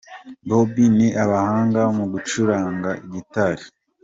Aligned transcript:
Bombi, 0.47 0.83
ni 0.97 1.07
abahanga 1.23 1.81
mu 1.97 2.05
gucuranga 2.13 2.89
gitari. 3.11 3.63